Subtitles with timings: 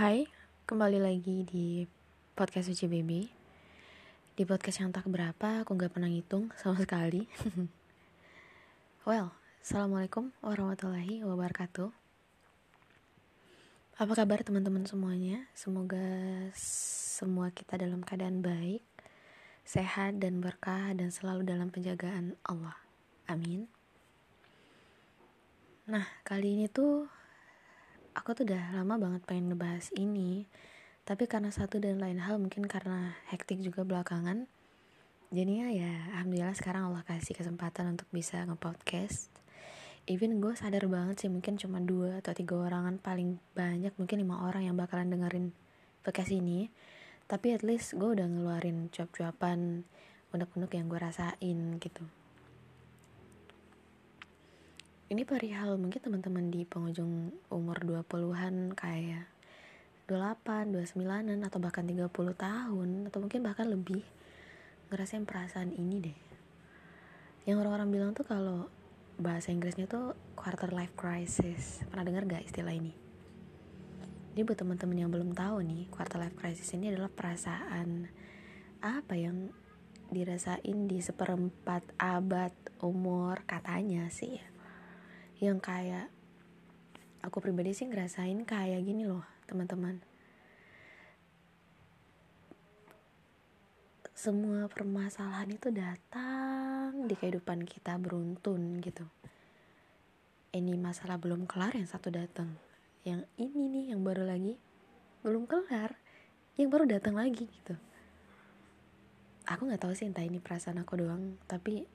[0.00, 0.24] Hai,
[0.64, 1.84] kembali lagi di
[2.32, 3.28] podcast Suci Baby.
[4.32, 7.28] Di podcast yang tak berapa, aku gak pernah ngitung sama sekali.
[9.04, 11.92] Well, Assalamualaikum warahmatullahi wabarakatuh.
[14.00, 15.44] Apa kabar teman-teman semuanya?
[15.52, 16.00] Semoga
[16.56, 18.80] semua kita dalam keadaan baik
[19.68, 22.80] Sehat dan berkah dan selalu dalam penjagaan Allah.
[23.28, 23.68] Amin.
[25.84, 27.19] Nah, kali ini tuh
[28.14, 30.46] aku tuh udah lama banget pengen ngebahas ini.
[31.06, 34.46] Tapi karena satu dan lain hal mungkin karena hektik juga belakangan
[35.30, 39.30] jadinya ya alhamdulillah sekarang Allah kasih kesempatan untuk bisa nge-podcast.
[40.10, 44.42] Even gue sadar banget sih mungkin cuma dua atau tiga orangan paling banyak mungkin lima
[44.42, 45.54] orang yang bakalan dengerin
[46.02, 46.66] podcast ini.
[47.30, 49.86] Tapi at least gue udah ngeluarin cuap-cuapan
[50.34, 52.19] unek-unek yang gue rasain gitu
[55.10, 59.26] ini perihal mungkin teman-teman di penghujung umur 20-an kayak
[60.06, 62.06] 28, 29-an atau bahkan 30
[62.38, 64.06] tahun atau mungkin bahkan lebih
[64.86, 66.18] ngerasain perasaan ini deh.
[67.42, 68.70] Yang orang-orang bilang tuh kalau
[69.18, 71.82] bahasa Inggrisnya tuh quarter life crisis.
[71.90, 72.94] Pernah dengar gak istilah ini?
[74.38, 78.06] Jadi buat teman-teman yang belum tahu nih, quarter life crisis ini adalah perasaan
[78.78, 79.50] apa yang
[80.14, 84.59] dirasain di seperempat abad umur katanya sih
[85.40, 86.12] yang kayak
[87.24, 90.04] aku pribadi sih ngerasain kayak gini loh teman-teman.
[94.12, 99.08] Semua permasalahan itu datang di kehidupan kita beruntun gitu.
[100.52, 102.52] Ini masalah belum kelar yang satu datang.
[103.08, 104.60] Yang ini nih yang baru lagi
[105.24, 105.96] belum kelar.
[106.60, 107.80] Yang baru datang lagi gitu.
[109.48, 111.88] Aku nggak tahu sih entah ini perasaan aku doang tapi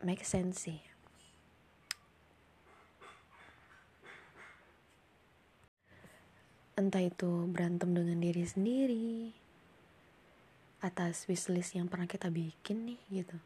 [0.00, 0.89] make sense sih
[6.80, 9.08] entah itu berantem dengan diri sendiri
[10.80, 13.36] atas wishlist yang pernah kita bikin nih gitu.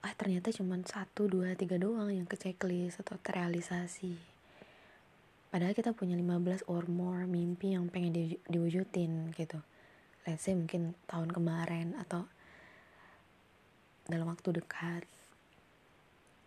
[0.00, 4.34] Ah ternyata cuma satu dua tiga doang yang ke checklist atau terrealisasi
[5.54, 9.62] padahal kita punya 15 or more mimpi yang pengen di, diwujudin gitu.
[10.26, 12.26] Let's say mungkin tahun kemarin atau
[14.10, 15.06] dalam waktu dekat.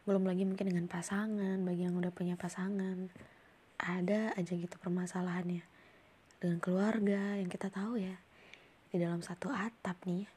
[0.03, 3.07] Belum lagi mungkin dengan pasangan bagi yang udah punya pasangan
[3.77, 5.65] ada aja gitu permasalahannya.
[6.37, 8.17] Dengan keluarga yang kita tahu ya
[8.87, 10.29] di dalam satu atap nih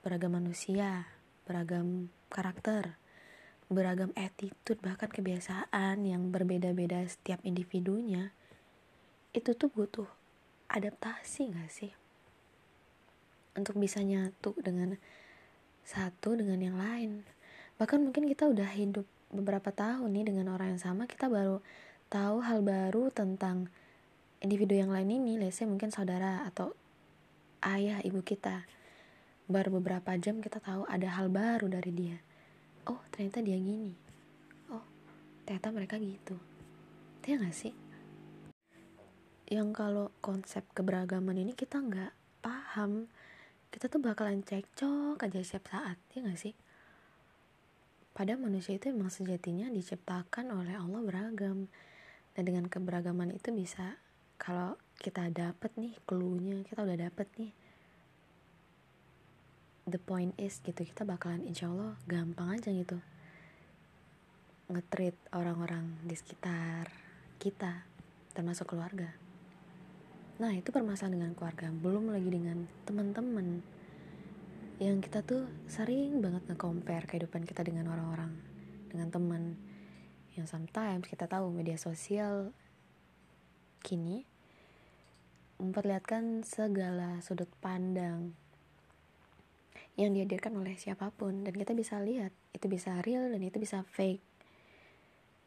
[0.00, 1.04] beragam manusia
[1.44, 2.96] beragam karakter
[3.70, 8.34] beragam attitude bahkan kebiasaan yang berbeda-beda setiap individunya
[9.30, 10.10] itu tuh butuh
[10.66, 11.92] adaptasi gak sih?
[13.54, 14.98] Untuk bisa nyatu dengan
[15.86, 17.22] satu dengan yang lain.
[17.78, 21.62] Bahkan mungkin kita udah hidup beberapa tahun nih dengan orang yang sama kita baru
[22.10, 23.70] tahu hal baru tentang
[24.42, 26.74] individu yang lain ini, let's mungkin saudara atau
[27.62, 28.66] ayah ibu kita.
[29.46, 32.18] Baru beberapa jam kita tahu ada hal baru dari dia.
[32.90, 33.94] Oh, ternyata dia gini.
[34.74, 34.82] Oh,
[35.46, 36.34] ternyata mereka gitu.
[37.22, 37.74] Dia gak sih?
[39.46, 43.10] Yang kalau konsep keberagaman ini kita nggak paham,
[43.70, 46.54] kita tuh bakalan cekcok aja setiap saat, ya gak sih?
[48.14, 51.59] Pada manusia itu emang sejatinya diciptakan oleh Allah beragam
[52.40, 54.00] Nah dengan keberagaman itu bisa
[54.40, 57.52] kalau kita dapet nih clue-nya, kita udah dapet nih
[59.84, 62.96] the point is gitu kita bakalan insya Allah gampang aja gitu
[64.72, 66.88] ngetrit orang-orang di sekitar
[67.36, 67.84] kita
[68.32, 69.12] termasuk keluarga.
[70.40, 73.60] Nah itu permasalahan dengan keluarga belum lagi dengan teman-teman
[74.80, 78.32] yang kita tuh sering banget nge-compare kehidupan kita dengan orang-orang
[78.88, 79.60] dengan teman
[80.38, 82.54] yang sometimes kita tahu media sosial
[83.80, 84.28] kini
[85.60, 88.32] memperlihatkan segala sudut pandang
[90.00, 91.44] yang dihadirkan oleh siapa pun.
[91.44, 94.24] Dan kita bisa lihat itu bisa real dan itu bisa fake.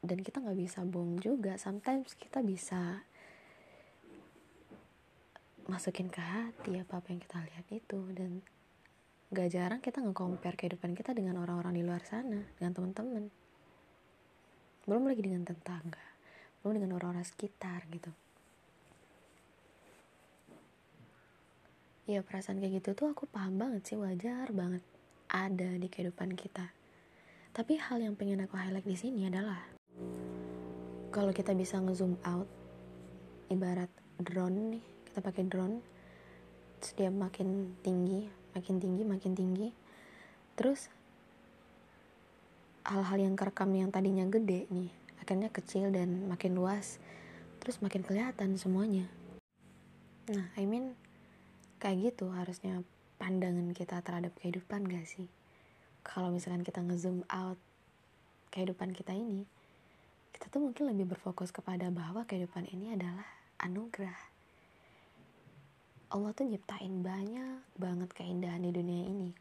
[0.03, 1.57] Dan kita nggak bisa bohong juga.
[1.57, 3.01] Sometimes kita bisa
[5.65, 7.99] masukin ke hati apa apa yang kita lihat itu.
[8.13, 8.43] Dan
[9.33, 13.42] gak jarang kita nge-compare kehidupan kita dengan orang-orang di luar sana dengan teman-teman
[14.87, 16.05] belum lagi dengan tetangga.
[16.61, 18.11] Belum dengan orang-orang sekitar gitu.
[22.03, 24.83] Ya perasaan kayak gitu tuh aku paham banget sih wajar banget
[25.31, 26.71] ada di kehidupan kita.
[27.55, 29.63] Tapi hal yang pengen aku highlight di sini adalah
[31.13, 32.49] kalau kita bisa ngezoom out
[33.53, 33.87] ibarat
[34.17, 35.77] drone nih kita pakai drone
[36.81, 38.25] terus dia makin tinggi
[38.57, 39.69] makin tinggi makin tinggi
[40.57, 40.89] terus
[42.83, 44.91] hal-hal yang kerekam yang tadinya gede nih
[45.23, 46.99] akhirnya kecil dan makin luas
[47.63, 49.07] terus makin kelihatan semuanya.
[50.27, 50.99] Nah I mean
[51.79, 52.83] kayak gitu harusnya
[53.15, 55.31] pandangan kita terhadap kehidupan gak sih?
[56.03, 57.55] Kalau misalkan kita ngezoom out
[58.51, 59.47] kehidupan kita ini
[60.35, 63.23] kita tuh mungkin lebih berfokus kepada bahwa kehidupan ini adalah
[63.63, 64.19] anugerah.
[66.11, 69.31] Allah tuh nyiptain banyak banget keindahan di dunia ini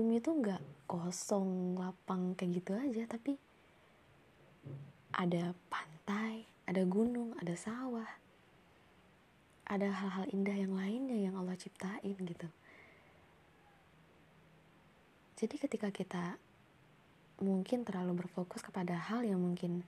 [0.00, 3.36] bumi tuh nggak kosong lapang kayak gitu aja tapi
[5.12, 8.08] ada pantai ada gunung ada sawah
[9.70, 12.48] ada hal-hal indah yang lainnya yang Allah ciptain gitu.
[15.38, 16.24] Jadi ketika kita
[17.38, 19.86] mungkin terlalu berfokus kepada hal yang mungkin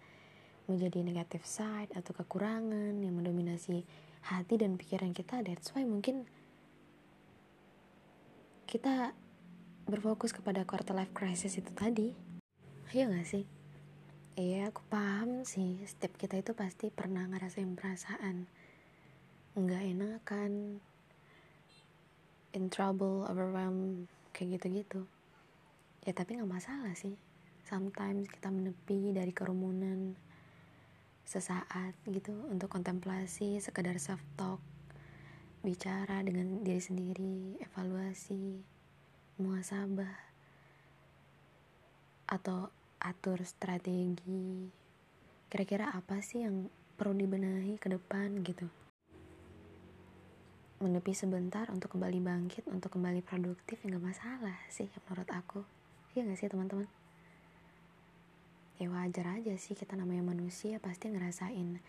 [0.71, 3.83] menjadi negatif side atau kekurangan yang mendominasi
[4.23, 6.25] hati dan pikiran kita that's why mungkin
[8.71, 9.13] kita
[9.87, 12.15] berfokus kepada quarter life crisis itu tadi.
[12.93, 13.45] Iya gak sih?
[14.39, 15.83] Iya aku paham sih.
[15.85, 18.49] Setiap kita itu pasti pernah ngerasain perasaan
[19.53, 20.81] nggak enakan
[22.57, 25.05] in trouble overwhelmed kayak gitu-gitu.
[26.09, 27.21] Ya tapi nggak masalah sih.
[27.69, 30.17] Sometimes kita menepi dari kerumunan
[31.29, 34.61] sesaat gitu untuk kontemplasi sekedar self talk
[35.63, 38.72] bicara dengan diri sendiri evaluasi
[39.41, 40.13] muasabah
[42.29, 42.69] atau
[43.01, 44.69] atur strategi
[45.53, 48.69] kira-kira apa sih yang perlu dibenahi ke depan gitu?
[50.81, 55.61] Menepi sebentar untuk kembali bangkit untuk kembali produktif ya nggak masalah sih menurut aku.
[56.17, 56.89] Iya gak sih teman-teman?
[58.81, 61.81] Ya wajar aja sih kita namanya manusia pasti ngerasain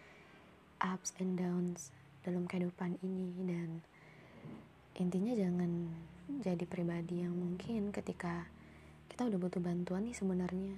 [0.83, 1.95] ups and downs
[2.27, 3.79] dalam kehidupan ini dan
[4.99, 5.91] intinya jangan
[6.29, 8.47] jadi pribadi yang mungkin ketika
[9.11, 10.75] kita udah butuh bantuan nih sebenarnya.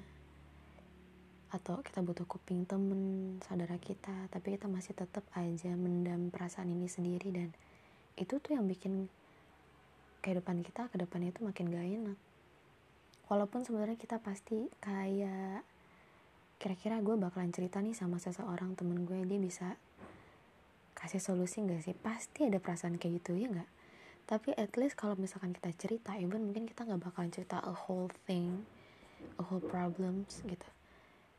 [1.53, 6.89] Atau kita butuh kuping temen saudara kita tapi kita masih tetap aja mendam perasaan ini
[6.89, 7.53] sendiri dan
[8.17, 9.07] itu tuh yang bikin
[10.25, 12.17] kehidupan kita ke depan itu makin gak enak.
[13.29, 15.61] Walaupun sebenarnya kita pasti kayak
[16.57, 19.77] kira-kira gue bakalan cerita nih sama seseorang temen gue dia bisa
[20.97, 21.93] kasih solusi gak sih?
[21.93, 23.74] Pasti ada perasaan kayak gitu ya gak
[24.25, 28.09] tapi at least kalau misalkan kita cerita even mungkin kita nggak bakalan cerita a whole
[28.25, 28.65] thing
[29.37, 30.67] a whole problems gitu.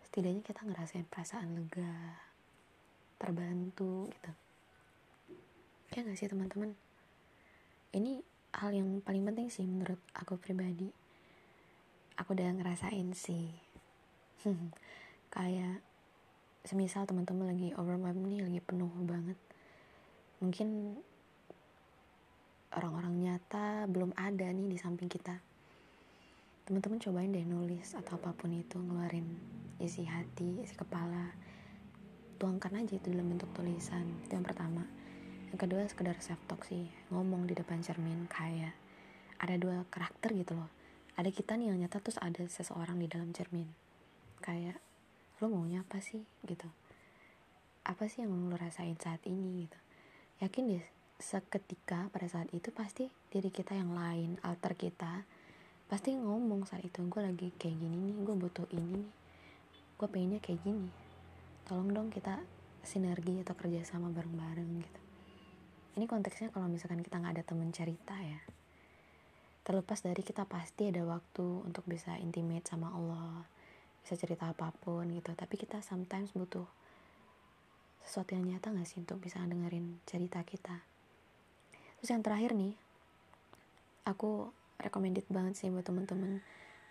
[0.06, 2.23] Setidaknya kita ngerasain perasaan lega
[3.17, 4.33] terbantu gitu.
[5.94, 6.77] Ya gak sih teman-teman?
[7.94, 8.21] Ini
[8.61, 10.91] hal yang paling penting sih menurut aku pribadi.
[12.21, 13.53] Aku udah ngerasain sih.
[15.35, 15.81] Kayak
[16.67, 19.38] semisal teman-teman lagi overwhelmed nih lagi penuh banget.
[20.43, 21.00] Mungkin
[22.76, 25.40] orang-orang nyata belum ada nih di samping kita.
[26.69, 29.25] Teman-teman cobain deh nulis atau apa pun itu ngeluarin
[29.81, 31.32] isi hati isi kepala.
[32.37, 34.84] Tuangkan aja itu dalam bentuk tulisan itu yang pertama.
[35.49, 38.76] Yang kedua sekedar self talk sih ngomong di depan cermin kayak
[39.40, 40.69] ada dua karakter gitu loh.
[41.17, 43.73] Ada kita nih yang nyata terus ada seseorang di dalam cermin.
[44.44, 44.76] Kayak
[45.40, 46.28] lo maunya apa sih?
[46.44, 46.69] gitu.
[47.88, 49.64] Apa sih yang lo rasain saat ini?
[49.64, 49.78] gitu.
[50.44, 55.25] Yakin deh seketika pada saat itu pasti diri kita yang lain alter kita
[55.87, 59.13] pasti ngomong saat itu gue lagi kayak gini nih gue butuh ini nih
[59.97, 60.93] gue pengennya kayak gini.
[61.65, 62.37] Tolong dong kita
[62.85, 65.00] sinergi atau kerjasama bareng-bareng gitu.
[65.97, 68.38] Ini konteksnya kalau misalkan kita nggak ada temen cerita ya
[69.67, 73.43] terlepas dari kita pasti ada waktu untuk bisa intimate sama Allah
[73.99, 76.71] bisa cerita apa pun gitu tapi kita sometimes butuh
[78.07, 80.87] sesuatu yang nyata gak sih untuk bisa dengerin cerita kita
[81.99, 82.76] terus yang terakhir nih
[84.07, 86.41] aku recommended banget sih buat temen-temen.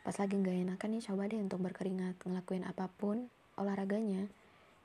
[0.03, 4.27] Pas lagi nggak enakan nih coba deh untuk berkeringat ngelakuin apa pun olahraganya.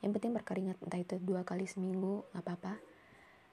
[0.01, 2.75] Yang penting berkeringat entah itu dua kali seminggu nggak apa-apa.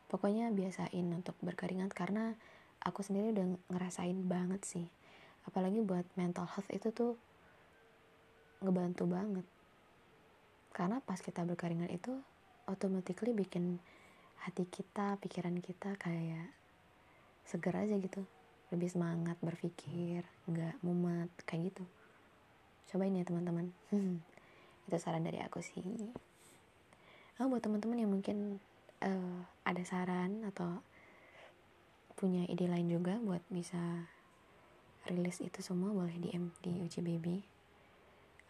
[0.07, 2.31] Pokoknya biasain untuk berkeringat karena
[2.79, 3.45] aku sendiri udah
[3.75, 4.87] ngerasain banget sih.
[5.43, 7.19] Apalagi buat mental health itu tuh
[8.63, 9.43] ngebantu banget.
[10.71, 12.13] Karena pas kita berkeringat itu
[12.69, 13.81] automatically bikin
[14.45, 16.56] hati kita pikiran kita kayak
[17.47, 18.27] seger aja gitu
[18.75, 21.83] lebih semangat berpikir nggak mumet kayak gitu
[22.91, 23.71] cobain ya teman-teman
[24.87, 25.83] itu saran dari aku sih
[27.39, 28.59] oh buat teman-teman yang mungkin
[29.01, 30.83] uh, ada saran atau
[32.17, 33.79] punya ide lain juga buat bisa
[35.07, 37.39] rilis itu semua boleh DM di Uci Baby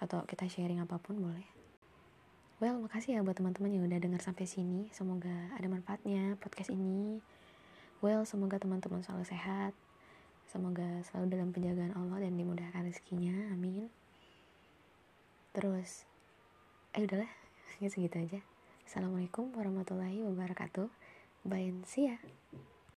[0.01, 1.45] atau kita sharing apa pun boleh.
[2.57, 4.89] Well, makasih ya buat teman-teman yang udah dengar sampai sini.
[4.89, 7.21] Semoga ada manfaatnya podcast ini.
[7.99, 9.73] Well, semoga teman-teman selalu sehat.
[10.47, 13.51] Semoga selalu dalam penjagaan Allah dan dimudahkan rezekinya.
[13.51, 13.89] Amin.
[15.51, 16.05] Terus,
[16.93, 17.29] eh udahlah,
[17.93, 18.41] segitu aja
[18.87, 20.87] assalamualaikum warahmatullahi wabarakatuh
[21.43, 22.15] bye and see ya